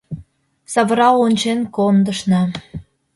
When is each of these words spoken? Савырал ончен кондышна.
Савырал 0.73 1.15
ончен 1.25 1.59
кондышна. 1.75 2.41